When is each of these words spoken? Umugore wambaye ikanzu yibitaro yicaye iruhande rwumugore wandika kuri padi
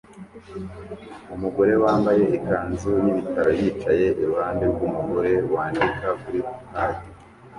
Umugore 1.35 1.73
wambaye 1.83 2.23
ikanzu 2.37 2.91
yibitaro 3.03 3.51
yicaye 3.59 4.07
iruhande 4.21 4.63
rwumugore 4.71 5.31
wandika 5.53 6.07
kuri 6.21 6.39
padi 6.71 7.05